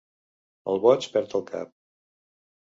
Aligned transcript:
El 0.73 0.81
boig 0.85 1.05
perd 1.17 1.37
el 1.41 1.45
cap. 1.51 1.71